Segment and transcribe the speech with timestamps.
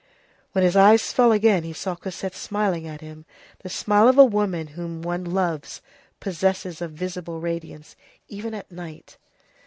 [0.53, 3.23] When his eyes fell again, he saw Cosette smiling at him.
[3.59, 5.79] The smile of a woman whom one loves
[6.19, 7.95] possesses a visible radiance,
[8.27, 9.17] even at night.